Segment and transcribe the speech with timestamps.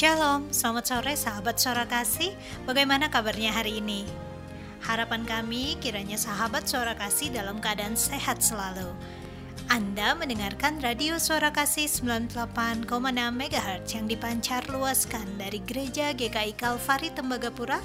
[0.00, 2.32] Shalom, selamat sore sahabat suara kasih.
[2.64, 4.08] Bagaimana kabarnya hari ini?
[4.80, 8.96] Harapan kami kiranya sahabat suara kasih dalam keadaan sehat selalu.
[9.68, 17.84] Anda mendengarkan radio suara kasih 98,6 MHz yang dipancar luaskan dari Gereja GKI Kalvari Tembagapura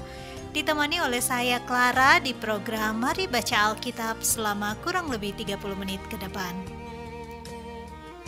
[0.56, 6.16] ditemani oleh saya Clara di program Mari Baca Alkitab selama kurang lebih 30 menit ke
[6.16, 6.75] depan.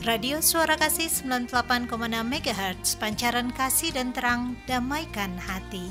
[0.06, 1.91] Radio Suara Kasih 98,6
[2.22, 5.91] MHz, pancaran kasih dan terang, damaikan hati.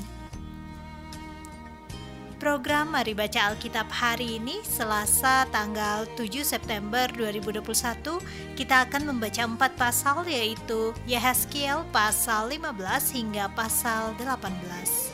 [2.40, 9.76] Program Mari Baca Alkitab hari ini, Selasa tanggal 7 September 2021, kita akan membaca empat
[9.76, 15.12] pasal yaitu Yehezkiel pasal 15 hingga pasal 18.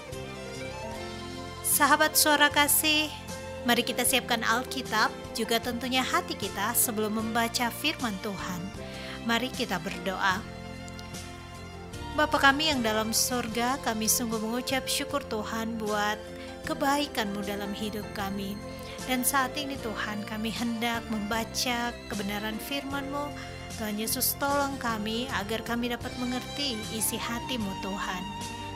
[1.67, 3.11] Sahabat Suara Kasih,
[3.65, 8.61] Mari kita siapkan Alkitab, juga tentunya hati kita sebelum membaca firman Tuhan.
[9.25, 10.45] Mari kita berdoa.
[12.13, 16.21] Bapa kami yang dalam surga, kami sungguh mengucap syukur Tuhan buat
[16.69, 18.53] kebaikan-Mu dalam hidup kami.
[19.09, 23.33] Dan saat ini Tuhan, kami hendak membaca kebenaran firman-Mu.
[23.81, 28.23] Tuhan Yesus tolong kami agar kami dapat mengerti isi hatimu Tuhan.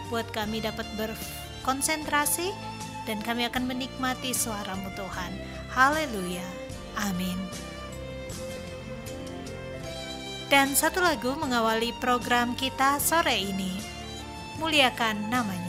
[0.09, 2.51] Buat kami dapat berkonsentrasi
[3.09, 5.33] dan kami akan menikmati suaramu Tuhan.
[5.73, 6.45] Haleluya.
[7.09, 7.41] Amin.
[10.53, 13.81] Dan satu lagu mengawali program kita sore ini.
[14.61, 15.68] Muliakan namanya.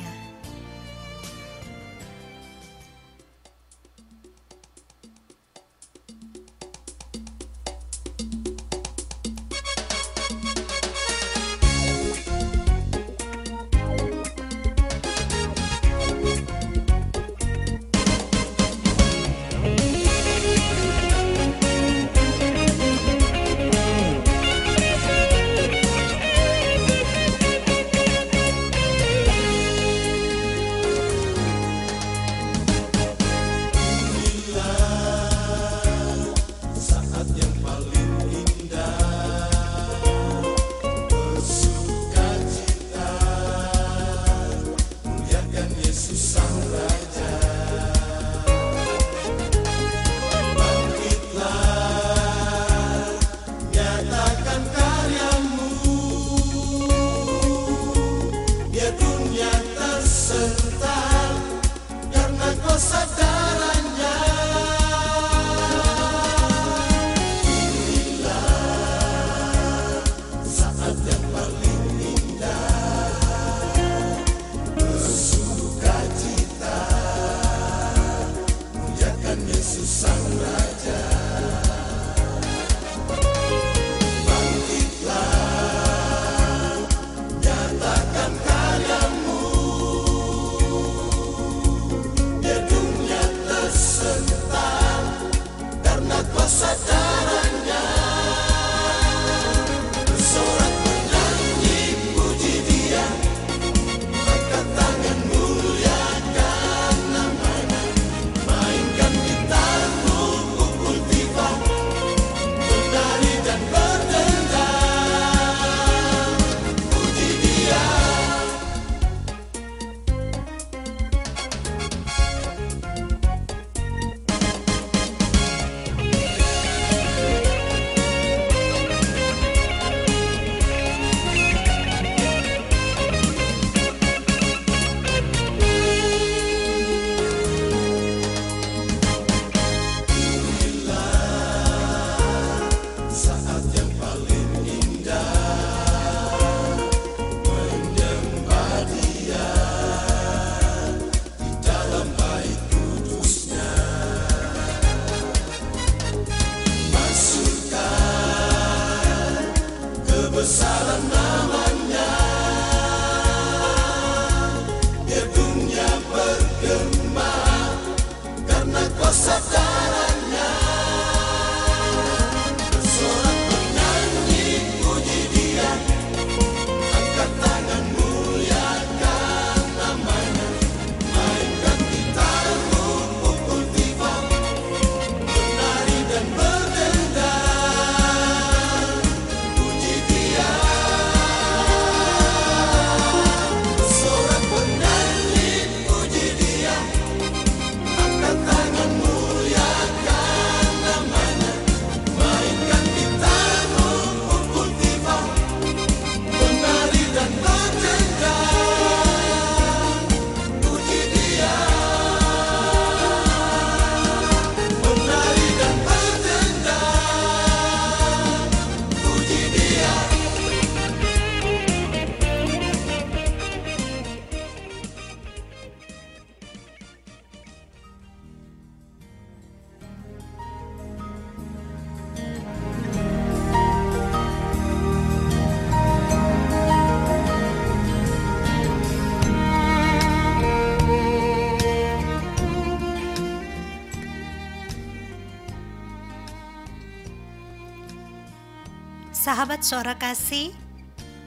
[249.60, 250.56] Sahabat suara kasih,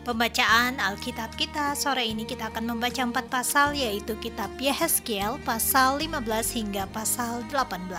[0.08, 6.56] pembacaan Alkitab kita sore ini kita akan membaca empat pasal yaitu kitab Yehezkiel pasal 15
[6.56, 7.92] hingga pasal 18.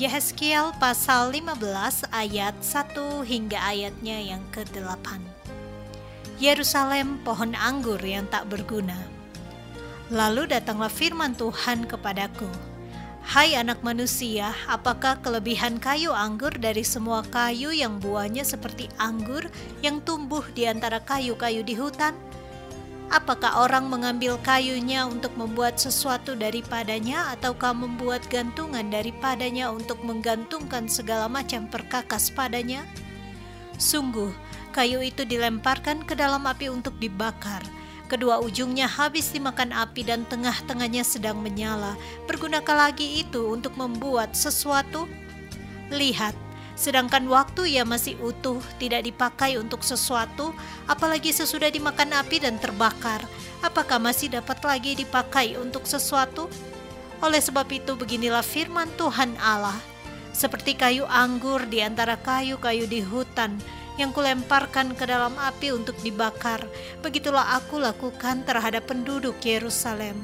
[0.00, 2.96] Yehezkiel pasal 15 ayat 1
[3.28, 5.20] hingga ayatnya yang ke-8.
[6.40, 8.96] Yerusalem pohon anggur yang tak berguna.
[10.08, 12.69] Lalu datanglah firman Tuhan kepadaku.
[13.30, 19.46] Hai anak manusia, apakah kelebihan kayu anggur dari semua kayu yang buahnya seperti anggur
[19.86, 22.10] yang tumbuh di antara kayu-kayu di hutan?
[23.06, 31.30] Apakah orang mengambil kayunya untuk membuat sesuatu daripadanya, ataukah membuat gantungan daripadanya untuk menggantungkan segala
[31.30, 32.82] macam perkakas padanya?
[33.78, 34.34] Sungguh,
[34.74, 37.62] kayu itu dilemparkan ke dalam api untuk dibakar.
[38.10, 41.94] Kedua ujungnya habis dimakan api dan tengah-tengahnya sedang menyala.
[42.26, 45.06] Bergunakah lagi itu untuk membuat sesuatu?
[45.94, 46.34] Lihat,
[46.80, 50.56] Sedangkan waktu ia masih utuh, tidak dipakai untuk sesuatu,
[50.88, 53.20] apalagi sesudah dimakan api dan terbakar,
[53.60, 56.48] apakah masih dapat lagi dipakai untuk sesuatu?
[57.20, 59.76] Oleh sebab itu, beginilah firman Tuhan Allah:
[60.32, 63.60] seperti kayu anggur di antara kayu-kayu di hutan
[63.98, 66.62] yang kulemparkan ke dalam api untuk dibakar,
[67.00, 70.18] begitulah aku lakukan terhadap penduduk Yerusalem.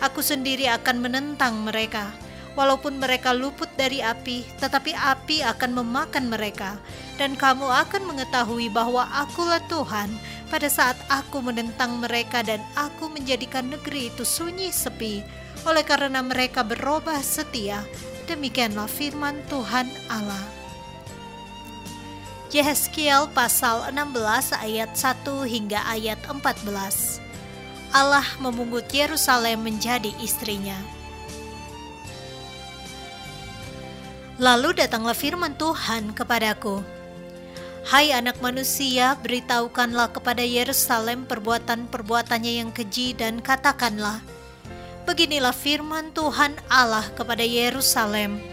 [0.00, 2.10] Aku sendiri akan menentang mereka
[2.52, 6.76] Walaupun mereka luput dari api, tetapi api akan memakan mereka,
[7.16, 10.12] dan kamu akan mengetahui bahwa Akulah Tuhan
[10.52, 15.24] pada saat Aku menentang mereka, dan Aku menjadikan negeri itu sunyi sepi,
[15.64, 17.80] oleh karena mereka berubah setia.
[18.28, 20.61] Demikianlah firman Tuhan Allah.
[22.52, 26.68] Yehezkiel pasal 16 ayat 1 hingga ayat 14.
[27.96, 30.76] Allah memungut Yerusalem menjadi istrinya.
[34.36, 36.84] Lalu datanglah firman Tuhan kepadaku,
[37.88, 44.20] Hai anak manusia, beritahukanlah kepada Yerusalem perbuatan-perbuatannya yang keji dan katakanlah,
[45.08, 48.44] Beginilah firman Tuhan Allah kepada Yerusalem,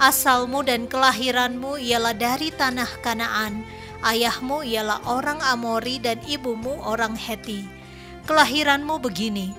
[0.00, 3.68] Asalmu dan kelahiranmu ialah dari tanah Kanaan,
[4.00, 7.68] ayahmu ialah orang Amori dan ibumu orang Heti.
[8.24, 9.52] Kelahiranmu begini,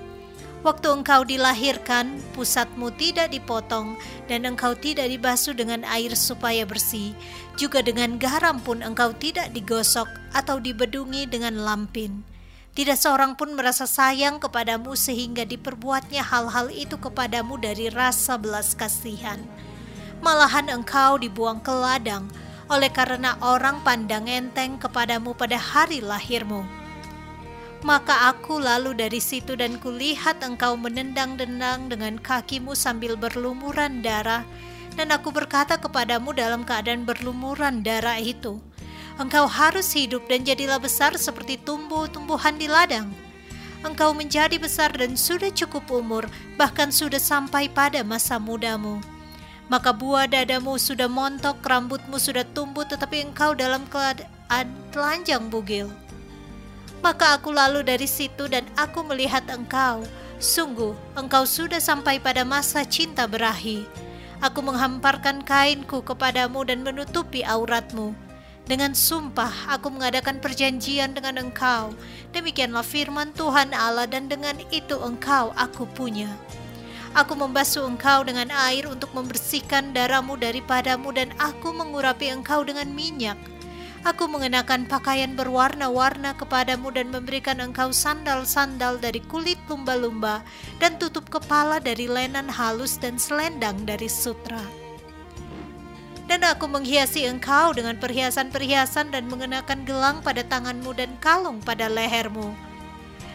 [0.66, 3.94] Waktu engkau dilahirkan, pusatmu tidak dipotong,
[4.26, 7.14] dan engkau tidak dibasuh dengan air supaya bersih.
[7.54, 12.22] Juga dengan garam pun engkau tidak digosok atau dibedungi dengan lampin.
[12.74, 19.42] Tidak seorang pun merasa sayang kepadamu sehingga diperbuatnya hal-hal itu kepadamu dari rasa belas kasihan.
[20.22, 22.30] Malahan engkau dibuang ke ladang
[22.70, 26.62] oleh karena orang pandang enteng kepadamu pada hari lahirmu
[27.82, 34.46] maka aku lalu dari situ dan kulihat engkau menendang-dendang dengan kakimu sambil berlumuran darah,
[34.94, 38.62] dan aku berkata kepadamu dalam keadaan berlumuran darah itu,
[39.20, 43.12] Engkau harus hidup dan jadilah besar seperti tumbuh-tumbuhan di ladang.
[43.84, 46.24] Engkau menjadi besar dan sudah cukup umur,
[46.56, 49.04] bahkan sudah sampai pada masa mudamu.
[49.70, 55.90] Maka buah dadamu sudah montok, rambutmu sudah tumbuh, tetapi engkau dalam keadaan telanjang bugil
[57.02, 60.06] maka aku lalu dari situ dan aku melihat engkau.
[60.38, 63.84] Sungguh, engkau sudah sampai pada masa cinta berahi.
[64.42, 68.14] Aku menghamparkan kainku kepadamu dan menutupi auratmu.
[68.66, 71.90] Dengan sumpah aku mengadakan perjanjian dengan engkau.
[72.30, 76.30] Demikianlah firman Tuhan Allah dan dengan itu engkau aku punya.
[77.12, 83.36] Aku membasuh engkau dengan air untuk membersihkan darahmu daripadamu dan aku mengurapi engkau dengan minyak
[84.02, 90.42] Aku mengenakan pakaian berwarna-warna kepadamu dan memberikan engkau sandal-sandal dari kulit lumba-lumba
[90.82, 94.58] dan tutup kepala dari lenan halus dan selendang dari sutra.
[96.26, 102.71] Dan aku menghiasi engkau dengan perhiasan-perhiasan dan mengenakan gelang pada tanganmu dan kalung pada lehermu.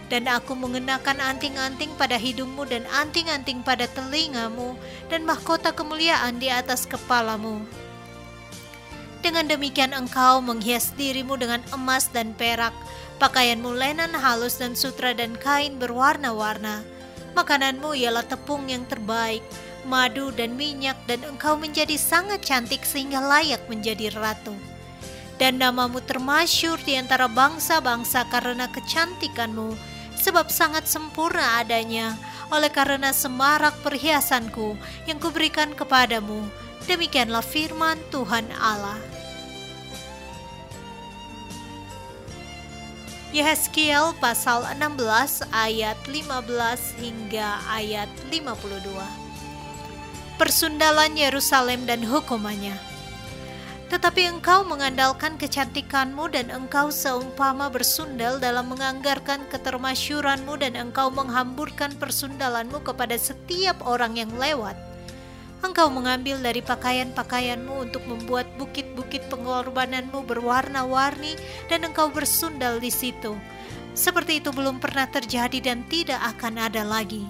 [0.07, 4.79] Dan aku mengenakan anting-anting pada hidungmu dan anting-anting pada telingamu
[5.11, 7.63] dan mahkota kemuliaan di atas kepalamu
[9.27, 12.71] dengan demikian engkau menghias dirimu dengan emas dan perak,
[13.19, 16.85] pakaianmu lenan halus dan sutra dan kain berwarna-warna.
[17.35, 19.43] Makananmu ialah tepung yang terbaik,
[19.83, 24.55] madu dan minyak dan engkau menjadi sangat cantik sehingga layak menjadi ratu.
[25.37, 29.75] Dan namamu termasyur di antara bangsa-bangsa karena kecantikanmu,
[30.27, 32.19] sebab sangat sempurna adanya,
[32.51, 34.75] oleh karena semarak perhiasanku
[35.07, 36.43] yang kuberikan kepadamu,
[36.87, 38.95] Demikianlah firman Tuhan Allah.
[43.35, 48.79] Yehezkiel pasal 16 ayat 15 hingga ayat 52.
[50.39, 52.86] persundalan Yerusalem dan hukumannya.
[53.87, 62.83] Tetapi engkau mengandalkan kecantikanmu dan engkau seumpama bersundal dalam menganggarkan ketermasyuranmu dan engkau menghamburkan persundalanmu
[62.83, 64.75] kepada setiap orang yang lewat.
[65.63, 71.39] Engkau mengambil dari pakaian-pakaianmu untuk membuat bukit-bukit pengorbananmu berwarna-warni
[71.71, 73.39] dan engkau bersundal di situ.
[73.97, 77.25] Seperti itu belum pernah terjadi dan tidak akan ada lagi.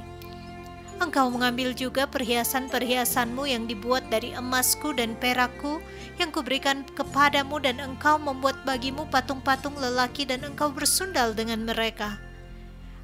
[0.97, 5.77] Engkau mengambil juga perhiasan-perhiasanmu yang dibuat dari emasku dan perakku
[6.17, 12.27] yang kuberikan kepadamu dan engkau membuat bagimu patung-patung lelaki dan engkau bersundal dengan mereka.'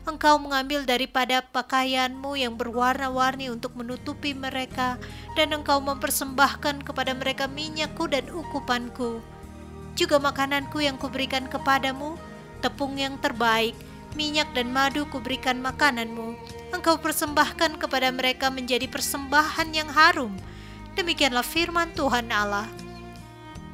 [0.04, 5.00] Engkau mengambil daripada pakaianmu yang berwarna-warni untuk menutupi mereka,
[5.40, 9.24] dan engkau mempersembahkan kepada mereka minyakku dan ukupanku.
[9.96, 12.20] Juga makananku yang kuberikan kepadamu,
[12.60, 13.80] tepung yang terbaik,
[14.14, 16.38] minyak dan madu kuberikan makananmu.
[16.74, 20.34] Engkau persembahkan kepada mereka menjadi persembahan yang harum.
[20.94, 22.66] Demikianlah firman Tuhan Allah.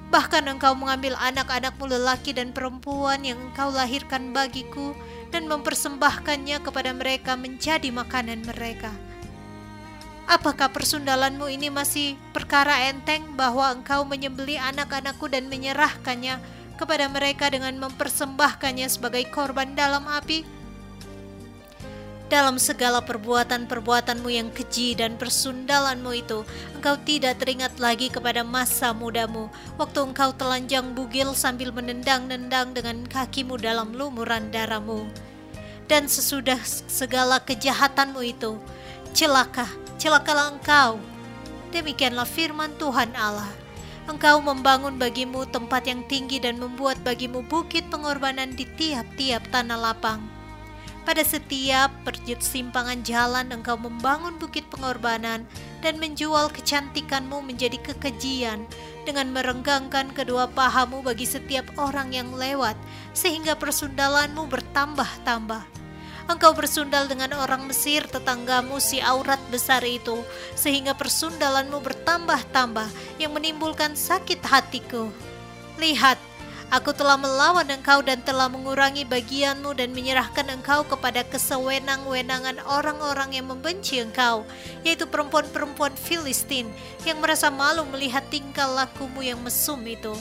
[0.10, 4.98] Bahkan engkau mengambil anak-anakmu lelaki dan perempuan yang engkau lahirkan bagiku,
[5.30, 8.90] dan mempersembahkannya kepada mereka menjadi makanan mereka.
[10.30, 16.38] Apakah persundalanmu ini masih perkara enteng bahwa engkau menyembeli anak-anakku dan menyerahkannya
[16.80, 20.60] kepada mereka dengan mempersembahkannya sebagai korban dalam api?
[22.30, 26.46] Dalam segala perbuatan-perbuatanmu yang keji dan persundalanmu itu,
[26.78, 29.50] engkau tidak teringat lagi kepada masa mudamu,
[29.82, 35.10] waktu engkau telanjang bugil sambil menendang-nendang dengan kakimu dalam lumuran darahmu.
[35.90, 38.62] Dan sesudah segala kejahatanmu itu,
[39.18, 39.66] celaka,
[39.98, 41.02] celakalah engkau.
[41.74, 43.59] Demikianlah firman Tuhan Allah.
[44.10, 50.40] Engkau membangun bagimu tempat yang tinggi dan membuat bagimu bukit pengorbanan di tiap-tiap tanah lapang
[51.10, 55.42] pada setiap persimpangan jalan engkau membangun bukit pengorbanan
[55.82, 58.70] dan menjual kecantikanmu menjadi kekejian
[59.10, 62.78] dengan merenggangkan kedua pahamu bagi setiap orang yang lewat
[63.18, 65.79] sehingga persundalanmu bertambah-tambah.
[66.30, 70.22] Engkau bersundal dengan orang Mesir tetanggamu si aurat besar itu
[70.54, 72.86] sehingga persundalanmu bertambah-tambah
[73.18, 75.10] yang menimbulkan sakit hatiku.
[75.82, 76.22] Lihat,
[76.70, 83.50] Aku telah melawan engkau dan telah mengurangi bagianmu dan menyerahkan engkau kepada kesewenang-wenangan orang-orang yang
[83.50, 84.46] membenci engkau,
[84.86, 86.70] yaitu perempuan-perempuan Filistin
[87.10, 90.14] yang merasa malu melihat tingkah lakumu yang mesum itu.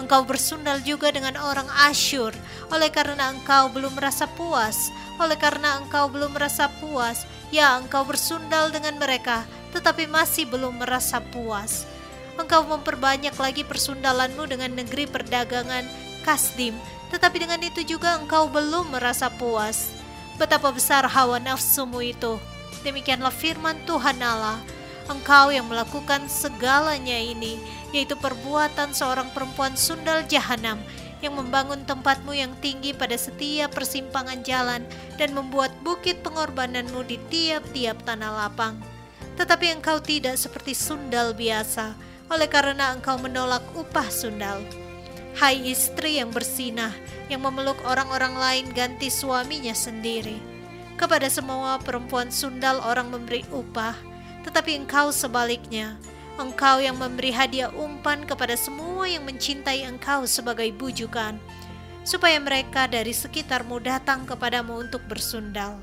[0.00, 2.32] Engkau bersundal juga dengan orang Asyur,
[2.72, 4.88] oleh karena engkau belum merasa puas,
[5.20, 9.44] oleh karena engkau belum merasa puas, ya engkau bersundal dengan mereka,
[9.76, 11.84] tetapi masih belum merasa puas
[12.40, 15.84] engkau memperbanyak lagi persundalanmu dengan negeri perdagangan
[16.22, 16.72] Kasdim,
[17.10, 19.90] tetapi dengan itu juga engkau belum merasa puas.
[20.38, 22.38] Betapa besar hawa nafsumu itu.
[22.86, 24.58] Demikianlah firman Tuhan Allah.
[25.12, 27.60] Engkau yang melakukan segalanya ini,
[27.92, 30.80] yaitu perbuatan seorang perempuan sundal jahanam
[31.20, 34.82] yang membangun tempatmu yang tinggi pada setiap persimpangan jalan
[35.20, 38.80] dan membuat bukit pengorbananmu di tiap-tiap tanah lapang.
[39.36, 41.92] Tetapi engkau tidak seperti sundal biasa,
[42.32, 44.64] oleh karena engkau menolak upah sundal.
[45.36, 46.92] Hai istri yang bersinah,
[47.28, 50.40] yang memeluk orang-orang lain ganti suaminya sendiri.
[50.96, 54.11] Kepada semua perempuan sundal orang memberi upah,
[54.42, 55.98] tetapi engkau sebaliknya,
[56.38, 61.38] engkau yang memberi hadiah umpan kepada semua yang mencintai engkau sebagai bujukan,
[62.02, 65.78] supaya mereka dari sekitarmu datang kepadamu untuk bersundal.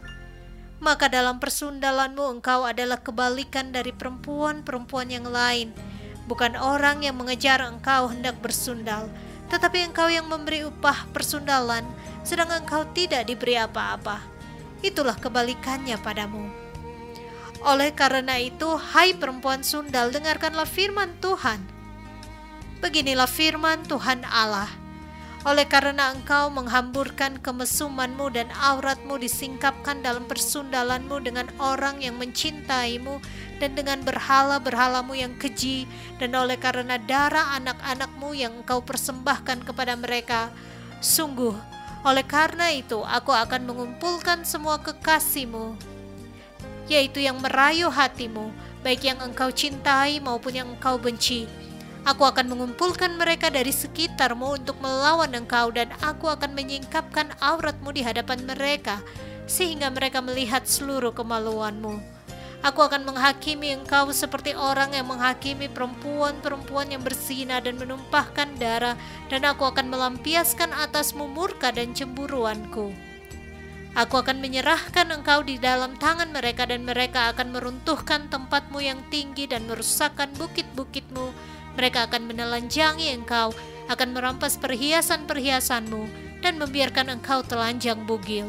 [0.80, 5.76] Maka dalam persundalanmu engkau adalah kebalikan dari perempuan-perempuan yang lain,
[6.30, 9.10] Bukan orang yang mengejar engkau hendak bersundal,
[9.50, 11.82] tetapi engkau yang memberi upah persundalan,
[12.22, 14.22] sedang engkau tidak diberi apa-apa.
[14.86, 16.69] Itulah kebalikannya padamu.
[17.64, 21.60] Oleh karena itu, hai perempuan sundal, dengarkanlah firman Tuhan.
[22.80, 24.72] Beginilah firman Tuhan Allah
[25.48, 33.24] oleh karena engkau menghamburkan kemesumanmu dan auratmu disingkapkan dalam persundalanmu dengan orang yang mencintaimu
[33.64, 35.88] dan dengan berhala-berhalamu yang keji
[36.20, 40.52] dan oleh karena darah anak-anakmu yang engkau persembahkan kepada mereka.
[41.00, 41.56] Sungguh,
[42.04, 45.80] oleh karena itu aku akan mengumpulkan semua kekasihmu,
[46.90, 51.46] yaitu yang merayu hatimu, baik yang engkau cintai maupun yang engkau benci
[52.08, 58.02] Aku akan mengumpulkan mereka dari sekitarmu untuk melawan engkau dan aku akan menyingkapkan auratmu di
[58.06, 59.04] hadapan mereka
[59.50, 62.00] sehingga mereka melihat seluruh kemaluanmu.
[62.60, 69.00] Aku akan menghakimi engkau seperti orang yang menghakimi perempuan-perempuan yang bersina dan menumpahkan darah
[69.32, 73.09] dan aku akan melampiaskan atasmu murka dan cemburuanku.
[73.98, 79.50] Aku akan menyerahkan engkau di dalam tangan mereka dan mereka akan meruntuhkan tempatmu yang tinggi
[79.50, 81.34] dan merusakkan bukit-bukitmu.
[81.74, 83.50] Mereka akan menelanjangi engkau,
[83.90, 86.06] akan merampas perhiasan-perhiasanmu
[86.46, 88.46] dan membiarkan engkau telanjang bugil.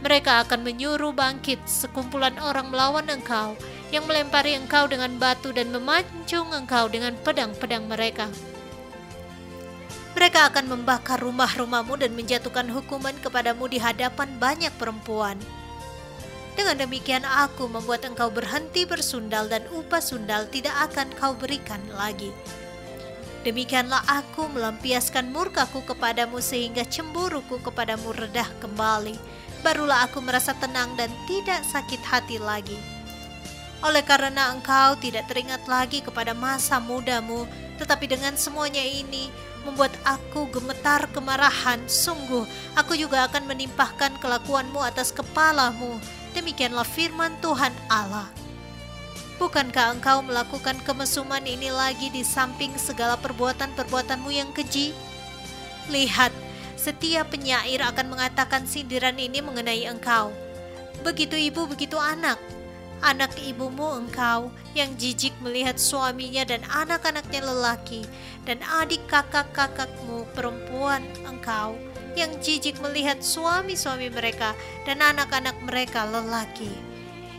[0.00, 3.56] Mereka akan menyuruh bangkit sekumpulan orang melawan engkau
[3.94, 8.28] yang melempari engkau dengan batu dan memancung engkau dengan pedang-pedang mereka.
[10.16, 15.36] Mereka akan membakar rumah-rumahmu dan menjatuhkan hukuman kepadamu di hadapan banyak perempuan.
[16.56, 22.32] Dengan demikian aku membuat engkau berhenti bersundal dan upah sundal tidak akan kau berikan lagi.
[23.44, 29.14] Demikianlah aku melampiaskan murkaku kepadamu sehingga cemburuku kepadamu redah kembali.
[29.60, 32.80] Barulah aku merasa tenang dan tidak sakit hati lagi.
[33.84, 37.44] Oleh karena engkau tidak teringat lagi kepada masa mudamu,
[37.76, 39.28] tetapi dengan semuanya ini,
[39.66, 41.82] membuat aku gemetar kemarahan.
[41.90, 42.46] Sungguh,
[42.78, 45.98] aku juga akan menimpahkan kelakuanmu atas kepalamu.
[46.32, 48.30] Demikianlah firman Tuhan Allah.
[49.36, 54.96] Bukankah engkau melakukan kemesuman ini lagi di samping segala perbuatan-perbuatanmu yang keji?
[55.92, 56.32] Lihat,
[56.78, 60.32] setiap penyair akan mengatakan sindiran ini mengenai engkau.
[61.04, 62.40] Begitu ibu, begitu anak
[63.04, 68.04] anak ibumu engkau yang jijik melihat suaminya dan anak-anaknya lelaki,
[68.48, 71.76] dan adik kakak-kakakmu perempuan engkau
[72.16, 74.56] yang jijik melihat suami-suami mereka
[74.88, 76.72] dan anak-anak mereka lelaki.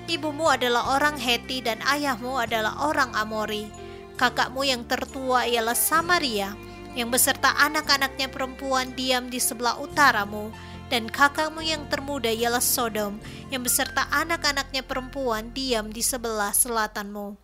[0.07, 3.67] Ibumu adalah orang Heti dan ayahmu adalah orang Amori.
[4.15, 6.55] Kakakmu yang tertua ialah Samaria,
[6.97, 10.49] yang beserta anak-anaknya perempuan diam di sebelah utaramu,
[10.87, 13.19] dan kakakmu yang termuda ialah Sodom,
[13.51, 17.35] yang beserta anak-anaknya perempuan diam di sebelah selatanmu.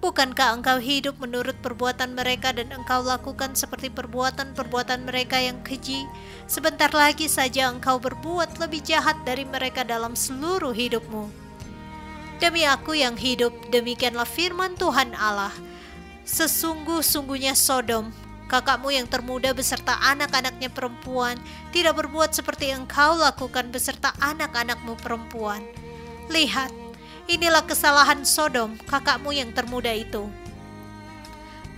[0.00, 6.08] Bukankah engkau hidup menurut perbuatan mereka dan engkau lakukan seperti perbuatan-perbuatan mereka yang keji?
[6.48, 11.28] Sebentar lagi saja engkau berbuat lebih jahat dari mereka dalam seluruh hidupmu.
[12.40, 15.52] Demi aku yang hidup, demikianlah firman Tuhan Allah.
[16.24, 21.38] Sesungguh-sungguhnya Sodom kakakmu yang termuda beserta anak-anaknya perempuan
[21.70, 25.62] tidak berbuat seperti engkau lakukan beserta anak-anakmu perempuan.
[26.26, 26.74] Lihat,
[27.30, 30.26] inilah kesalahan Sodom, kakakmu yang termuda itu.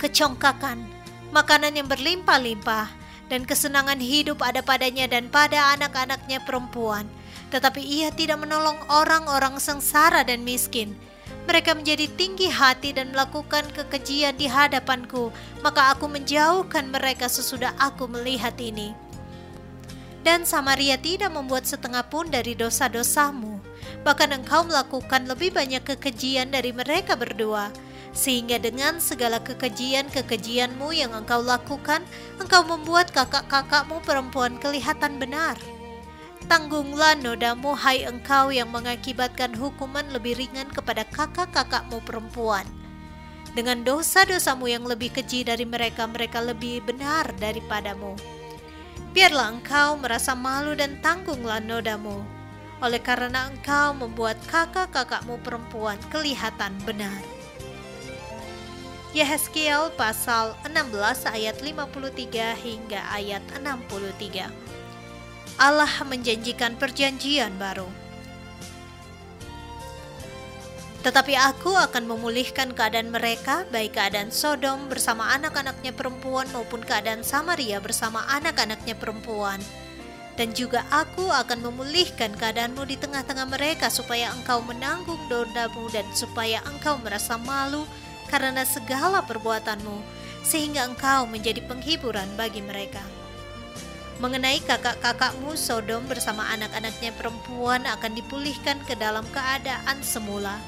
[0.01, 0.81] Kecongkakan,
[1.29, 2.89] makanan yang berlimpah-limpah,
[3.29, 7.05] dan kesenangan hidup ada padanya dan pada anak-anaknya perempuan.
[7.53, 10.97] Tetapi ia tidak menolong orang-orang sengsara dan miskin,
[11.43, 15.27] mereka menjadi tinggi hati dan melakukan kekejian di hadapanku,
[15.59, 18.95] maka aku menjauhkan mereka sesudah aku melihat ini.
[20.23, 23.59] Dan Samaria tidak membuat setengah pun dari dosa-dosamu,
[24.07, 27.67] bahkan engkau melakukan lebih banyak kekejian dari mereka berdua,
[28.15, 32.07] sehingga dengan segala kekejian-kekejianmu yang engkau lakukan,
[32.39, 35.82] engkau membuat kakak-kakakmu perempuan kelihatan benar.'
[36.45, 42.67] Tanggunglah nodamu hai engkau yang mengakibatkan hukuman lebih ringan kepada kakak-kakakmu perempuan.
[43.53, 48.17] Dengan dosa-dosamu yang lebih keji dari mereka, mereka lebih benar daripadamu.
[49.13, 52.25] Biarlah engkau merasa malu dan tanggunglah nodamu.
[52.81, 57.21] Oleh karena engkau membuat kakak-kakakmu perempuan kelihatan benar.
[59.13, 64.72] Yehezkiel pasal 16 ayat 53 hingga ayat 63.
[65.61, 67.85] Allah menjanjikan perjanjian baru.
[71.03, 77.83] Tetapi aku akan memulihkan keadaan mereka, baik keadaan Sodom bersama anak-anaknya perempuan maupun keadaan Samaria
[77.83, 79.59] bersama anak-anaknya perempuan.
[80.33, 86.63] Dan juga aku akan memulihkan keadaanmu di tengah-tengah mereka supaya engkau menanggung dodamu dan supaya
[86.65, 87.83] engkau merasa malu
[88.31, 90.01] karena segala perbuatanmu,
[90.41, 93.03] sehingga engkau menjadi penghiburan bagi mereka
[94.23, 100.63] mengenai kakak-kakakmu Sodom bersama anak-anaknya perempuan akan dipulihkan ke dalam keadaan semula.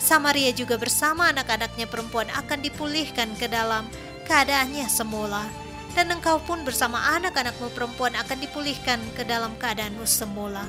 [0.00, 3.84] Samaria juga bersama anak-anaknya perempuan akan dipulihkan ke dalam
[4.24, 5.44] keadaannya semula.
[5.92, 10.64] Dan engkau pun bersama anak-anakmu perempuan akan dipulihkan ke dalam keadaanmu semula.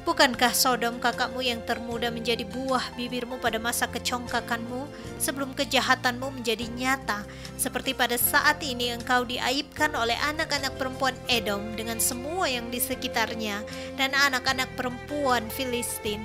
[0.00, 4.88] Bukankah Sodom kakakmu yang termuda menjadi buah bibirmu pada masa kecongkakanmu
[5.20, 7.20] sebelum kejahatanmu menjadi nyata
[7.60, 13.60] seperti pada saat ini engkau diaibkan oleh anak-anak perempuan Edom dengan semua yang di sekitarnya
[14.00, 16.24] dan anak-anak perempuan Filistin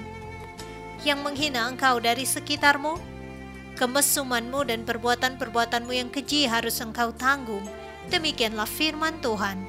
[1.04, 2.96] yang menghina engkau dari sekitarmu?
[3.76, 7.68] Kemesumanmu dan perbuatan-perbuatanmu yang keji harus engkau tanggung.
[8.08, 9.68] Demikianlah firman Tuhan.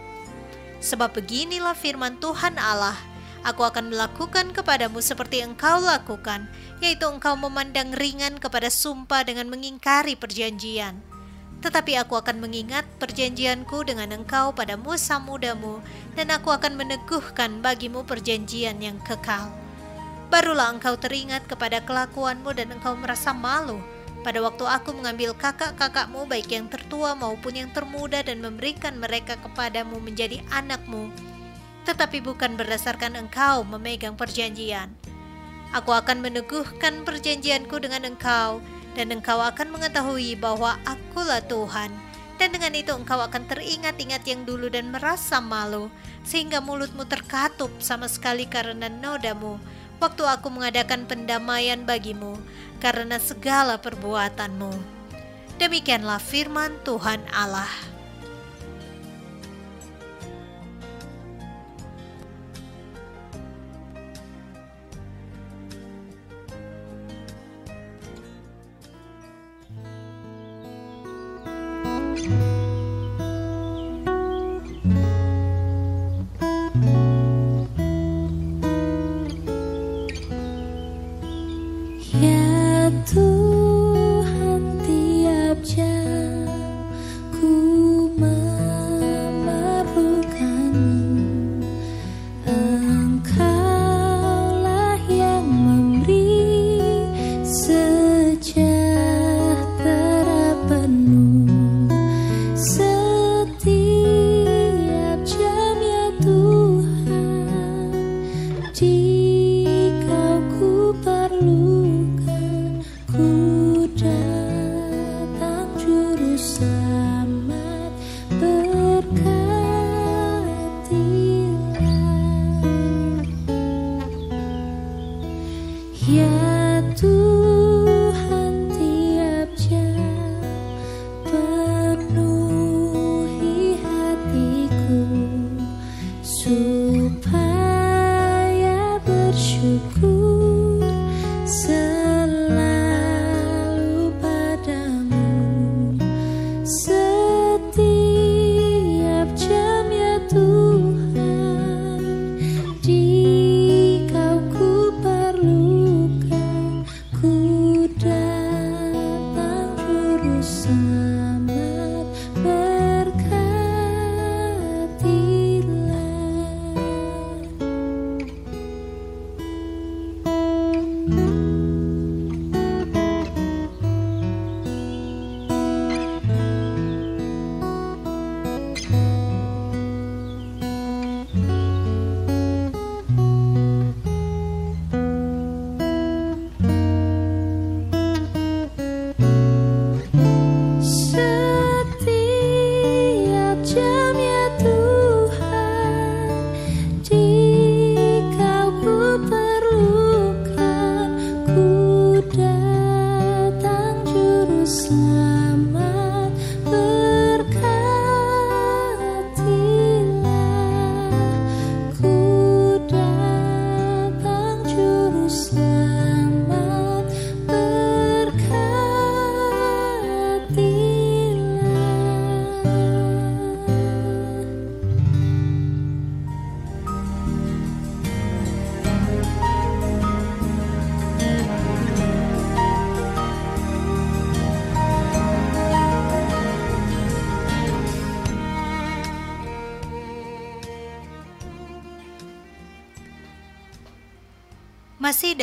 [0.79, 2.95] Sebab beginilah firman Tuhan Allah–
[3.47, 6.51] Aku akan melakukan kepadamu seperti engkau lakukan,
[6.83, 10.99] yaitu engkau memandang ringan kepada sumpah dengan mengingkari perjanjian.
[11.63, 15.79] Tetapi aku akan mengingat perjanjianku dengan engkau pada musa mudamu,
[16.19, 19.47] dan aku akan meneguhkan bagimu perjanjian yang kekal.
[20.27, 23.79] Barulah engkau teringat kepada kelakuanmu dan engkau merasa malu
[24.27, 30.03] pada waktu aku mengambil kakak-kakakmu baik yang tertua maupun yang termuda dan memberikan mereka kepadamu
[30.03, 31.15] menjadi anakmu,
[31.87, 34.91] tetapi bukan berdasarkan engkau memegang perjanjian.
[35.71, 38.59] Aku akan meneguhkan perjanjianku dengan engkau,
[38.99, 41.95] dan engkau akan mengetahui bahwa akulah Tuhan.
[42.37, 45.89] Dan dengan itu engkau akan teringat-ingat yang dulu dan merasa malu,
[46.27, 49.57] sehingga mulutmu terkatup sama sekali karena nodamu,
[50.03, 52.37] waktu aku mengadakan pendamaian bagimu
[52.83, 54.69] karena segala perbuatanmu.
[55.57, 57.96] Demikianlah firman Tuhan Allah.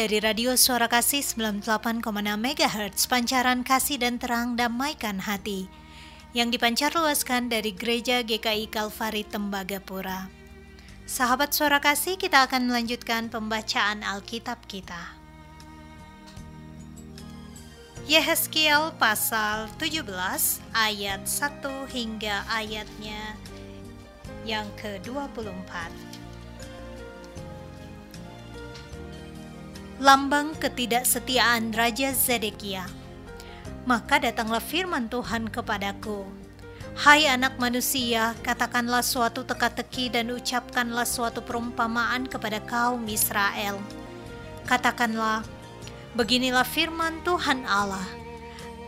[0.04, 2.04] Dari Radio Suara Kasih 98,6
[2.36, 5.72] MHz, pancaran kasih dan terang damaikan hati,
[6.36, 10.28] yang dipancar luaskan dari Gereja GKI Kalvari Tembagapura.
[11.08, 15.16] Sahabat Suara Kasih, kita akan melanjutkan pembacaan Alkitab kita.
[18.04, 20.04] Yehezkiel pasal 17
[20.76, 21.64] ayat 1
[21.96, 23.40] hingga ayatnya
[24.44, 26.13] yang ke-24.
[30.04, 32.84] Lambang ketidaksetiaan Raja Zedekia.
[33.88, 36.28] Maka datanglah firman Tuhan kepadaku,
[37.00, 43.80] Hai anak manusia, katakanlah suatu teka-teki dan ucapkanlah suatu perumpamaan kepada kaum Israel.
[44.68, 45.48] Katakanlah,
[46.20, 48.04] beginilah firman Tuhan Allah.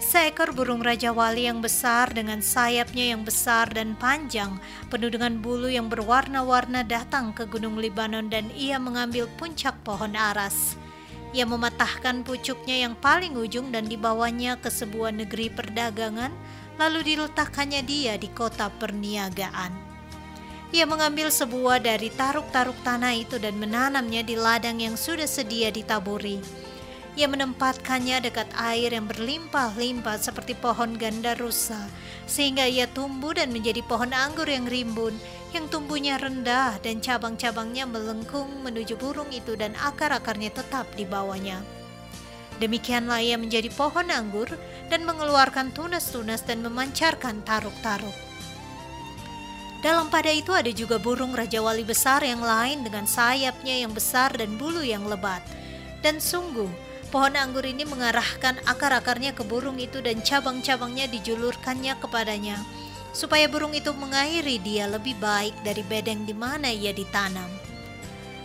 [0.04, 4.60] Seekor burung raja wali yang besar dengan sayapnya yang besar dan panjang,
[4.92, 10.76] penuh dengan bulu yang berwarna-warna datang ke gunung Libanon dan ia mengambil puncak pohon aras
[11.36, 16.32] ia mematahkan pucuknya yang paling ujung dan dibawanya ke sebuah negeri perdagangan,
[16.80, 19.76] lalu diletakkannya dia di kota perniagaan.
[20.72, 26.40] Ia mengambil sebuah dari taruk-taruk tanah itu dan menanamnya di ladang yang sudah sedia ditaburi.
[27.16, 31.80] Ia menempatkannya dekat air yang berlimpah-limpah seperti pohon ganda rusa,
[32.28, 35.16] sehingga ia tumbuh dan menjadi pohon anggur yang rimbun,
[35.56, 41.64] yang tumbuhnya rendah dan cabang-cabangnya melengkung menuju burung itu dan akar-akarnya tetap di bawahnya.
[42.60, 44.52] Demikianlah ia menjadi pohon anggur
[44.92, 48.16] dan mengeluarkan tunas-tunas dan memancarkan taruk-taruk.
[49.84, 54.34] Dalam pada itu ada juga burung Raja Wali besar yang lain dengan sayapnya yang besar
[54.36, 55.46] dan bulu yang lebat.
[56.02, 56.68] Dan sungguh,
[57.14, 62.58] pohon anggur ini mengarahkan akar-akarnya ke burung itu dan cabang-cabangnya dijulurkannya kepadanya,
[63.16, 67.48] supaya burung itu mengairi dia lebih baik dari bedeng di mana ia ditanam.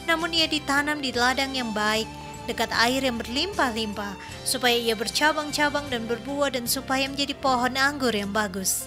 [0.06, 2.06] Namun ia ditanam di ladang yang baik,
[2.46, 4.14] dekat air yang berlimpah-limpah,
[4.46, 8.87] supaya ia bercabang-cabang dan berbuah dan supaya menjadi pohon anggur yang bagus.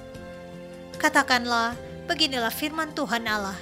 [1.04, 1.76] Katakanlah,
[2.08, 3.60] beginilah firman Tuhan Allah.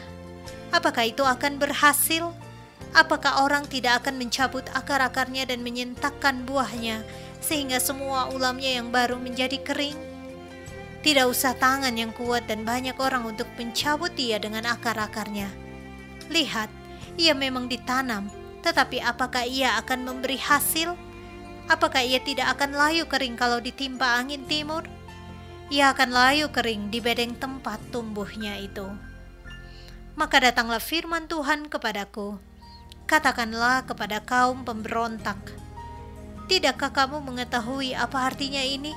[0.70, 2.30] Apakah itu akan berhasil?
[2.94, 7.02] Apakah orang tidak akan mencabut akar-akarnya dan menyentakkan buahnya,
[7.42, 10.11] sehingga semua ulamnya yang baru menjadi kering?
[11.02, 15.50] Tidak usah tangan yang kuat dan banyak orang untuk mencabut dia dengan akar-akarnya.
[16.30, 16.70] Lihat,
[17.18, 18.30] ia memang ditanam,
[18.62, 20.94] tetapi apakah ia akan memberi hasil?
[21.66, 24.86] Apakah ia tidak akan layu kering kalau ditimpa angin timur?
[25.74, 28.86] Ia akan layu kering di bedeng tempat tumbuhnya itu.
[30.14, 32.38] Maka datanglah firman Tuhan kepadaku.
[33.10, 35.40] Katakanlah kepada kaum pemberontak,
[36.52, 38.92] Tidakkah kamu mengetahui apa artinya ini?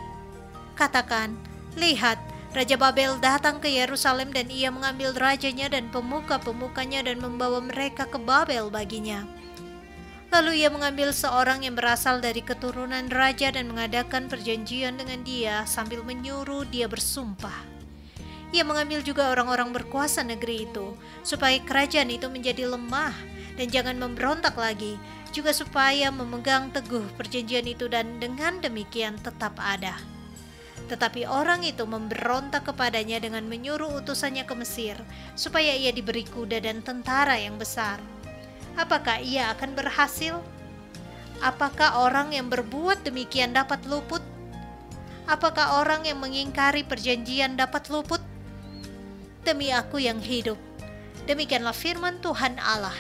[0.75, 1.39] Katakan,
[1.79, 2.19] lihat,
[2.55, 8.19] Raja Babel datang ke Yerusalem dan ia mengambil rajanya dan pemuka-pemukanya dan membawa mereka ke
[8.19, 9.27] Babel baginya
[10.35, 16.03] Lalu ia mengambil seorang yang berasal dari keturunan raja dan mengadakan perjanjian dengan dia sambil
[16.03, 17.55] menyuruh dia bersumpah.
[18.51, 23.15] Ia mengambil juga orang-orang berkuasa negeri itu, supaya kerajaan itu menjadi lemah
[23.55, 24.99] dan jangan memberontak lagi,
[25.31, 30.14] juga supaya memegang teguh perjanjian itu dan dengan demikian tetap ada.
[30.85, 34.97] Tetapi orang itu memberontak kepadanya dengan menyuruh utusannya ke Mesir,
[35.33, 37.97] supaya ia diberi kuda dan tentara yang besar
[38.75, 40.39] apakah ia akan berhasil?
[41.43, 44.23] Apakah orang yang berbuat demikian dapat luput?
[45.25, 48.21] Apakah orang yang mengingkari perjanjian dapat luput?
[49.45, 50.57] Demi aku yang hidup,
[51.29, 52.97] demikianlah firman Tuhan Allah.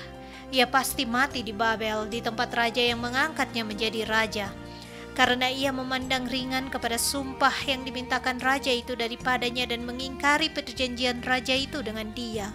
[0.53, 4.53] Ia pasti mati di Babel, di tempat raja yang mengangkatnya menjadi raja,
[5.15, 11.55] karena ia memandang ringan kepada sumpah yang dimintakan raja itu daripadanya dan mengingkari perjanjian raja
[11.55, 12.51] itu dengan dia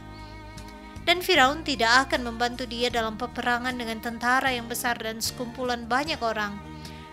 [1.09, 6.21] dan Firaun tidak akan membantu dia dalam peperangan dengan tentara yang besar dan sekumpulan banyak
[6.21, 6.53] orang.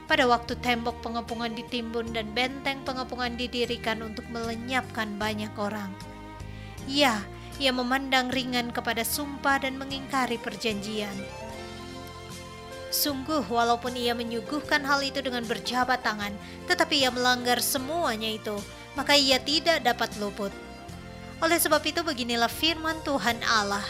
[0.04, 5.88] Pada waktu tembok pengepungan ditimbun dan benteng pengepungan didirikan untuk melenyapkan banyak orang.
[6.85, 7.24] Ya,
[7.56, 11.16] ia memandang ringan kepada sumpah dan mengingkari perjanjian.
[12.87, 16.31] Sungguh, walaupun ia menyuguhkan hal itu dengan berjabat tangan,
[16.70, 18.55] tetapi ia melanggar semuanya itu,
[18.94, 20.55] maka ia tidak dapat luput.
[21.42, 23.85] Oleh sebab itu beginilah firman Tuhan Allah.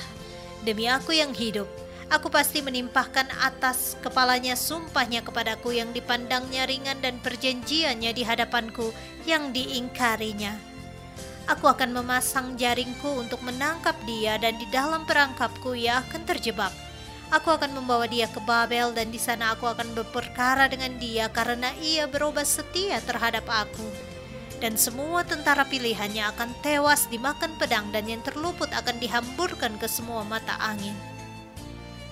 [0.65, 1.69] Demi aku yang hidup,
[2.09, 8.91] aku pasti menimpahkan atas kepalanya sumpahnya kepadaku yang dipandangnya ringan dan perjanjiannya di hadapanku
[9.29, 10.57] yang diingkarinya.
[11.47, 16.86] Aku akan memasang jaringku untuk menangkap dia dan di dalam perangkapku ia akan terjebak.
[17.35, 21.75] Aku akan membawa dia ke Babel dan di sana aku akan berperkara dengan dia karena
[21.83, 23.85] ia berubah setia terhadap aku
[24.57, 30.25] dan semua tentara pilihannya akan tewas dimakan pedang dan yang terluput akan dihamburkan ke semua
[30.25, 30.97] mata angin.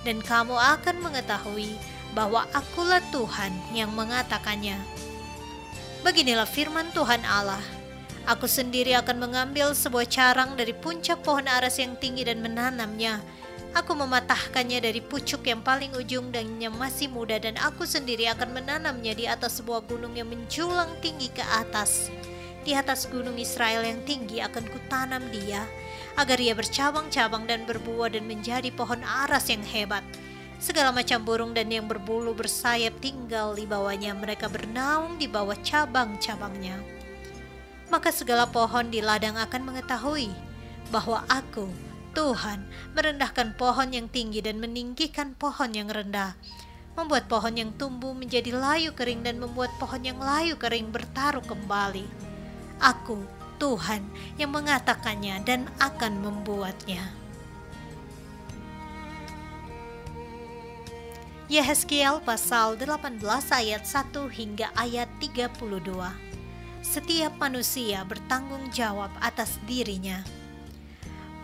[0.04, 1.80] Dan kamu akan mengetahui
[2.12, 4.76] bahwa akulah Tuhan yang mengatakannya.
[6.04, 7.64] Beginilah firman Tuhan Allah.
[8.28, 13.24] Aku sendiri akan mengambil sebuah carang dari puncak pohon aras yang tinggi dan menanamnya.
[13.74, 18.54] Aku mematahkannya dari pucuk yang paling ujung dan yang masih muda dan aku sendiri akan
[18.54, 22.06] menanamnya di atas sebuah gunung yang menjulang tinggi ke atas
[22.64, 25.68] di atas gunung Israel yang tinggi akan kutanam dia,
[26.16, 30.02] agar ia bercabang-cabang dan berbuah dan menjadi pohon aras yang hebat.
[30.56, 36.80] Segala macam burung dan yang berbulu bersayap tinggal di bawahnya, mereka bernaung di bawah cabang-cabangnya.
[37.92, 40.32] Maka segala pohon di ladang akan mengetahui
[40.88, 41.68] bahwa aku,
[42.14, 42.62] Tuhan,
[42.94, 46.38] merendahkan pohon yang tinggi dan meninggikan pohon yang rendah
[46.94, 52.06] membuat pohon yang tumbuh menjadi layu kering dan membuat pohon yang layu kering bertaruh kembali.
[52.78, 53.18] Aku,
[53.58, 54.02] Tuhan,
[54.38, 57.02] yang mengatakannya dan akan membuatnya.
[61.50, 63.20] Yehezkiel pasal 18
[63.52, 65.60] ayat 1 hingga ayat 32
[66.84, 70.20] setiap manusia bertanggung jawab atas dirinya.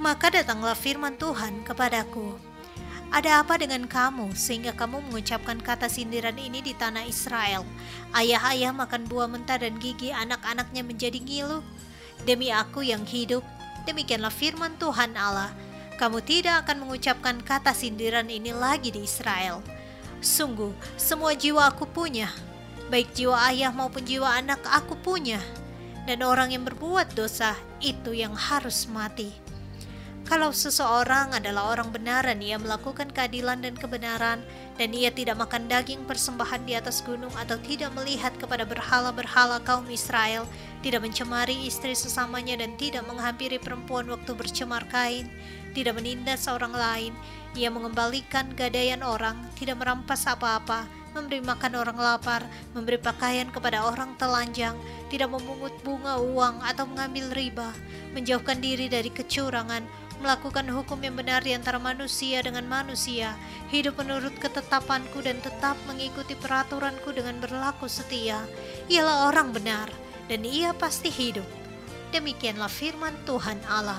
[0.01, 2.33] Maka datanglah firman Tuhan kepadaku,
[3.13, 7.69] ada apa dengan kamu sehingga kamu mengucapkan kata sindiran ini di tanah Israel?
[8.17, 11.61] Ayah-ayah makan buah mentah dan gigi anak-anaknya menjadi ngilu.
[12.25, 13.45] Demi aku yang hidup,
[13.85, 15.53] demikianlah firman Tuhan Allah.
[16.01, 19.61] Kamu tidak akan mengucapkan kata sindiran ini lagi di Israel.
[20.25, 22.33] Sungguh, semua jiwa aku punya,
[22.89, 25.45] baik jiwa ayah maupun jiwa anak aku punya.
[26.09, 27.53] Dan orang yang berbuat dosa
[27.85, 29.50] itu yang harus mati.
[30.31, 34.39] Kalau seseorang adalah orang benar dan ia melakukan keadilan dan kebenaran,
[34.79, 39.91] dan ia tidak makan daging persembahan di atas gunung atau tidak melihat kepada berhala-berhala kaum
[39.91, 40.47] Israel,
[40.87, 45.27] tidak mencemari istri sesamanya dan tidak menghampiri perempuan waktu bercemar kain,
[45.75, 47.11] tidak menindas orang lain,
[47.59, 54.15] ia mengembalikan gadaian orang, tidak merampas apa-apa, memberi makan orang lapar, memberi pakaian kepada orang
[54.15, 54.79] telanjang,
[55.11, 57.75] tidak memungut bunga uang atau mengambil riba,
[58.15, 59.83] menjauhkan diri dari kecurangan,
[60.21, 63.35] melakukan hukum yang benar di antara manusia dengan manusia,
[63.73, 68.45] hidup menurut ketetapanku dan tetap mengikuti peraturanku dengan berlaku setia.
[68.87, 69.89] Ialah orang benar
[70.29, 71.49] dan ia pasti hidup.
[72.13, 73.99] Demikianlah firman Tuhan Allah.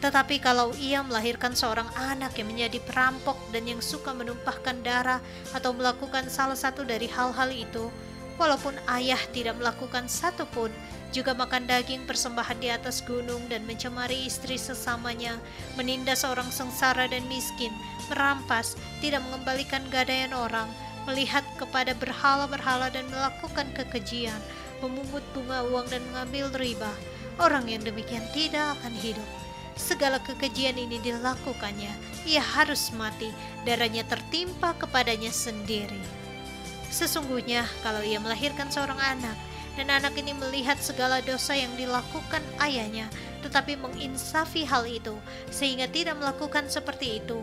[0.00, 5.20] Tetapi kalau ia melahirkan seorang anak yang menjadi perampok dan yang suka menumpahkan darah
[5.52, 7.92] atau melakukan salah satu dari hal-hal itu,
[8.40, 10.72] walaupun ayah tidak melakukan satu pun,
[11.12, 15.36] juga makan daging persembahan di atas gunung dan mencemari istri sesamanya,
[15.76, 17.68] menindas orang sengsara dan miskin,
[18.08, 20.72] merampas, tidak mengembalikan gadaian orang,
[21.04, 24.40] melihat kepada berhala-berhala dan melakukan kekejian,
[24.80, 26.92] memungut bunga uang dan mengambil riba.
[27.36, 29.28] Orang yang demikian tidak akan hidup.
[29.76, 31.92] Segala kekejian ini dilakukannya,
[32.24, 33.32] ia harus mati,
[33.64, 36.19] darahnya tertimpa kepadanya sendiri.
[36.90, 39.38] Sesungguhnya, kalau ia melahirkan seorang anak,
[39.78, 43.06] dan anak ini melihat segala dosa yang dilakukan ayahnya,
[43.40, 45.14] tetapi menginsafi hal itu,
[45.48, 47.40] sehingga tidak melakukan seperti itu.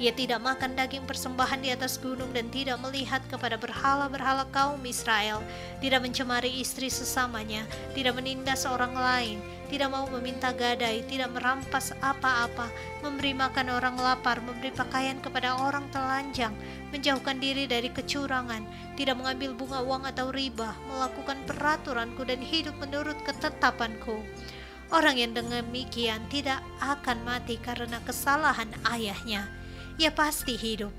[0.00, 5.44] Ia tidak makan daging persembahan di atas gunung dan tidak melihat kepada berhala-berhala kaum Israel,
[5.78, 9.38] tidak mencemari istri sesamanya, tidak menindas orang lain,
[9.70, 12.66] tidak mau meminta gadai, tidak merampas apa-apa,
[13.06, 16.50] memberi makan orang lapar, memberi pakaian kepada orang telanjang,
[16.90, 18.66] menjauhkan diri dari kecurangan,
[18.98, 24.18] tidak mengambil bunga uang atau riba, melakukan peraturanku dan hidup menurut ketetapanku.
[24.90, 29.46] Orang yang demikian tidak akan mati karena kesalahan ayahnya.
[30.02, 30.90] Ia pasti hidup.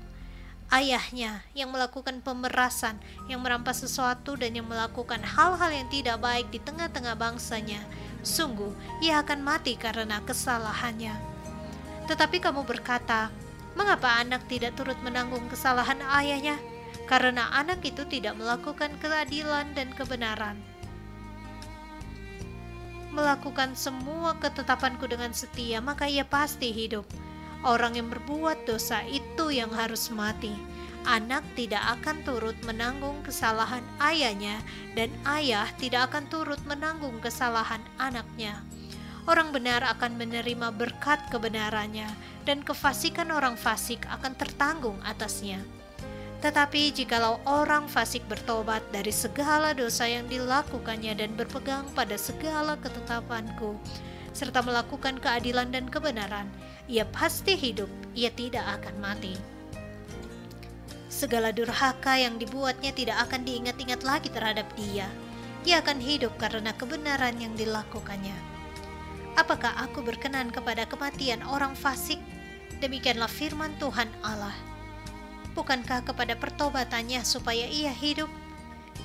[0.72, 2.96] Ayahnya yang melakukan pemerasan,
[3.28, 7.84] yang merampas sesuatu dan yang melakukan hal-hal yang tidak baik di tengah-tengah bangsanya,
[8.22, 11.14] sungguh ia akan mati karena kesalahannya.
[12.06, 13.30] Tetapi kamu berkata,
[13.72, 16.60] Mengapa anak tidak turut menanggung kesalahan ayahnya?
[17.08, 20.60] Karena anak itu tidak melakukan keadilan dan kebenaran.
[23.12, 27.04] Melakukan semua ketetapanku dengan setia, maka ia pasti hidup.
[27.64, 30.52] Orang yang berbuat dosa itu yang harus mati.
[31.02, 34.62] Anak tidak akan turut menanggung kesalahan ayahnya,
[34.94, 38.62] dan ayah tidak akan turut menanggung kesalahan anaknya
[39.30, 42.08] orang benar akan menerima berkat kebenarannya,
[42.42, 45.62] dan kefasikan orang fasik akan tertanggung atasnya.
[46.42, 53.78] Tetapi jikalau orang fasik bertobat dari segala dosa yang dilakukannya dan berpegang pada segala ketetapanku,
[54.34, 56.50] serta melakukan keadilan dan kebenaran,
[56.90, 57.86] ia pasti hidup,
[58.18, 59.61] ia tidak akan mati.
[61.12, 65.04] Segala durhaka yang dibuatnya tidak akan diingat-ingat lagi terhadap dia.
[65.68, 68.34] Ia akan hidup karena kebenaran yang dilakukannya.
[69.36, 72.16] Apakah aku berkenan kepada kematian orang fasik
[72.82, 74.58] Demikianlah firman Tuhan Allah.
[75.54, 78.26] Bukankah kepada pertobatannya supaya ia hidup?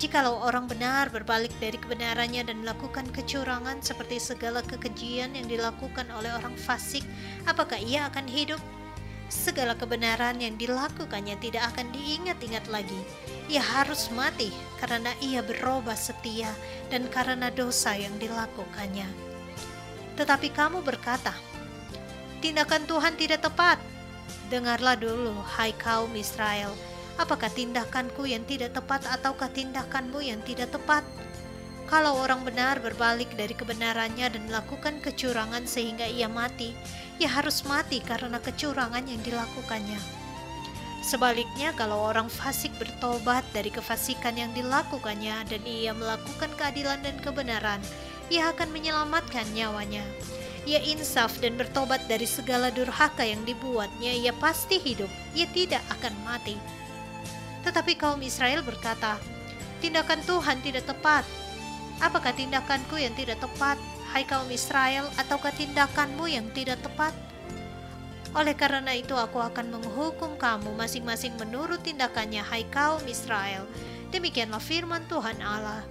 [0.01, 6.34] Jikalau orang benar berbalik dari kebenarannya dan melakukan kecurangan seperti segala kekejian yang dilakukan oleh
[6.34, 7.05] orang fasik,
[7.45, 8.58] apakah ia akan hidup?
[9.28, 12.95] Segala kebenaran yang dilakukannya tidak akan diingat-ingat lagi.
[13.51, 16.47] Ia harus mati karena ia berubah setia
[16.88, 19.07] dan karena dosa yang dilakukannya.
[20.15, 21.36] Tetapi kamu berkata,
[22.39, 23.78] tindakan Tuhan tidak tepat.
[24.47, 26.71] Dengarlah dulu, hai kaum Israel,
[27.19, 31.03] apakah tindakanku yang tidak tepat ataukah tindakanmu yang tidak tepat?
[31.88, 36.75] Kalau orang benar berbalik dari kebenarannya dan melakukan kecurangan sehingga ia mati,
[37.15, 39.99] ia harus mati karena kecurangan yang dilakukannya.
[40.99, 47.79] Sebaliknya, kalau orang fasik bertobat dari kefasikan yang dilakukannya dan ia melakukan keadilan dan kebenaran,
[48.27, 50.03] ia akan menyelamatkan nyawanya
[50.67, 56.11] ia insaf dan bertobat dari segala durhaka yang dibuatnya, ia pasti hidup, ia tidak akan
[56.27, 56.59] mati.
[57.63, 59.15] Tetapi kaum Israel berkata,
[59.79, 61.23] tindakan Tuhan tidak tepat.
[61.97, 63.81] Apakah tindakanku yang tidak tepat,
[64.13, 67.09] hai kaum Israel, ataukah tindakanmu yang tidak tepat?
[68.37, 73.65] Oleh karena itu aku akan menghukum kamu masing-masing menurut tindakannya hai kaum Israel.
[74.13, 75.81] Demikianlah firman Tuhan Allah.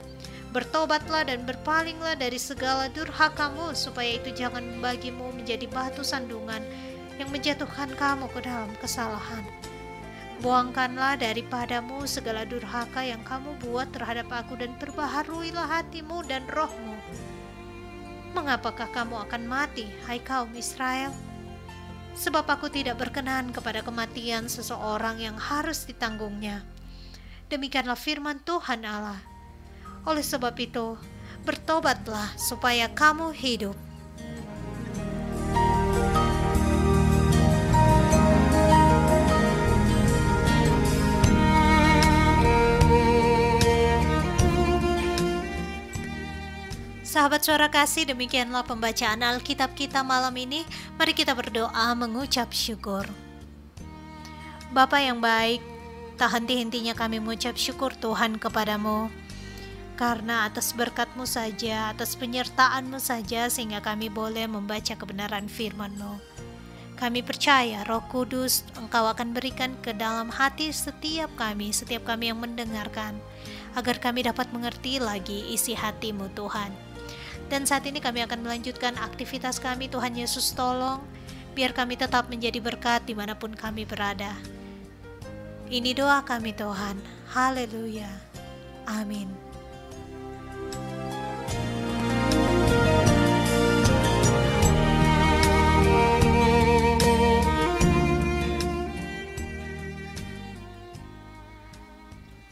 [0.55, 6.63] Bertobatlah dan berpalinglah dari segala durhakamu supaya itu jangan membagimu menjadi batu sandungan
[7.19, 9.45] yang menjatuhkan kamu ke dalam kesalahan.
[10.45, 16.97] Buangkanlah daripadamu segala durhaka yang kamu buat terhadap aku dan perbaharuilah hatimu dan rohmu.
[18.37, 21.09] Mengapakah kamu akan mati, hai kaum Israel?
[22.17, 26.65] sebab aku tidak berkenan kepada kematian seseorang yang harus ditanggungnya.
[27.53, 29.21] Demikianlah firman Tuhan Allah.
[30.09, 30.97] Oleh sebab itu,
[31.45, 33.77] bertobatlah supaya kamu hidup.
[47.17, 50.69] Sahabat suara kasih, demikianlah pembacaan Alkitab kita malam ini.
[51.01, 53.09] Mari kita berdoa mengucap syukur.
[54.69, 55.65] Bapa yang baik,
[56.21, 59.09] tak henti-hentinya kami mengucap syukur Tuhan kepadamu.
[59.97, 66.21] Karena atas berkatmu saja, atas penyertaanmu saja, sehingga kami boleh membaca kebenaran firmanmu.
[67.01, 72.45] Kami percaya roh kudus engkau akan berikan ke dalam hati setiap kami, setiap kami yang
[72.45, 73.17] mendengarkan,
[73.73, 76.86] agar kami dapat mengerti lagi isi hatimu Tuhan.
[77.47, 79.87] Dan saat ini kami akan melanjutkan aktivitas kami.
[79.87, 80.99] Tuhan Yesus tolong,
[81.55, 84.35] biar kami tetap menjadi berkat di mana pun kami berada.
[85.67, 86.99] Ini doa kami Tuhan.
[87.31, 88.11] Haleluya.
[88.87, 89.46] Amin.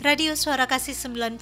[0.04, 1.40] Radio Suara Kasih 98,6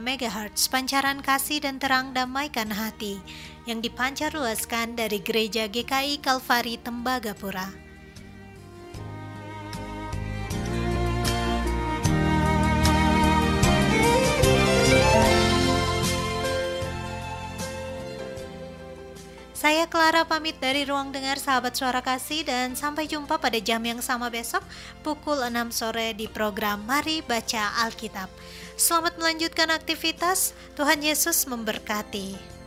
[0.00, 3.20] MHz, pancaran kasih dan terang damaikan hati,
[3.68, 7.89] yang dipancar luaskan dari Gereja GKI Kalvari Tembagapura.
[19.60, 24.00] Saya Clara pamit dari ruang dengar sahabat suara kasih dan sampai jumpa pada jam yang
[24.00, 24.64] sama besok
[25.04, 28.32] pukul 6 sore di program Mari Baca Alkitab.
[28.80, 32.59] Selamat melanjutkan aktivitas, Tuhan Yesus memberkati.